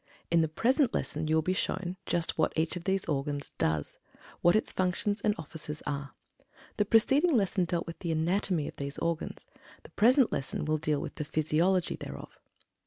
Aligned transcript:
In 0.31 0.41
the 0.41 0.47
present 0.47 0.95
lesson 0.95 1.27
you 1.27 1.35
will 1.35 1.43
be 1.43 1.53
shown 1.53 1.95
"just 2.07 2.35
what" 2.35 2.53
each 2.55 2.75
of 2.75 2.85
these 2.85 3.05
organs 3.05 3.51
DOES 3.59 3.97
what 4.41 4.55
its 4.55 4.71
functions 4.71 5.21
and 5.21 5.35
offices 5.37 5.83
are. 5.85 6.15
The 6.77 6.85
preceding 6.85 7.37
lesson 7.37 7.65
dealt 7.65 7.85
with 7.85 7.99
the 7.99 8.11
ANATOMY 8.11 8.67
of 8.67 8.77
these 8.77 8.97
organs; 8.97 9.45
the 9.83 9.91
present 9.91 10.31
lesson 10.31 10.65
will 10.65 10.79
deal 10.79 10.99
with 10.99 11.13
the 11.17 11.23
PHYSIOLOGY 11.25 11.97
thereof. 11.97 12.39